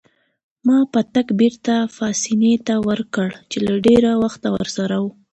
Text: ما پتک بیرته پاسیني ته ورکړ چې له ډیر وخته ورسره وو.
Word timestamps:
ما 0.65 0.77
پتک 0.93 1.27
بیرته 1.39 1.75
پاسیني 1.95 2.53
ته 2.67 2.75
ورکړ 2.87 3.29
چې 3.51 3.57
له 3.65 3.73
ډیر 3.85 4.03
وخته 4.23 4.47
ورسره 4.55 4.95
وو. 5.03 5.11